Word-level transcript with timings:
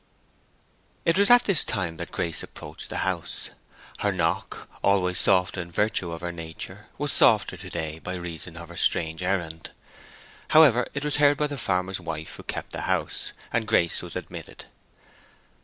It 1.05 1.15
was 1.15 1.29
at 1.29 1.43
this 1.43 1.63
time 1.63 1.97
that 1.97 2.11
Grace 2.11 2.41
approached 2.41 2.89
the 2.89 3.05
house. 3.05 3.51
Her 3.99 4.11
knock, 4.11 4.67
always 4.81 5.19
soft 5.19 5.57
in 5.59 5.71
virtue 5.71 6.11
of 6.11 6.21
her 6.21 6.31
nature, 6.31 6.87
was 6.97 7.11
softer 7.11 7.55
to 7.57 7.69
day 7.69 7.99
by 7.99 8.15
reason 8.15 8.57
of 8.57 8.69
her 8.69 8.75
strange 8.77 9.21
errand. 9.21 9.69
However, 10.47 10.87
it 10.95 11.05
was 11.05 11.17
heard 11.17 11.37
by 11.37 11.45
the 11.45 11.55
farmer's 11.55 12.01
wife 12.01 12.35
who 12.37 12.41
kept 12.41 12.71
the 12.71 12.81
house, 12.89 13.31
and 13.53 13.67
Grace 13.67 14.01
was 14.01 14.15
admitted. 14.15 14.65